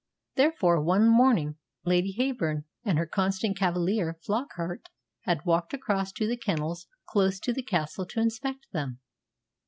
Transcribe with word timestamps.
Therefore, 0.35 0.81
one 0.81 1.07
morning 1.07 1.57
Lady 1.85 2.11
Heyburn 2.17 2.63
and 2.83 2.97
her 2.97 3.05
constant 3.05 3.55
cavalier, 3.55 4.17
Flockart, 4.25 4.89
had 5.25 5.45
walked 5.45 5.75
across 5.75 6.11
to 6.13 6.25
the 6.25 6.35
kennels 6.37 6.87
close 7.07 7.39
to 7.41 7.53
the 7.53 7.61
castle 7.61 8.07
to 8.07 8.19
inspect 8.19 8.65
them. 8.71 8.97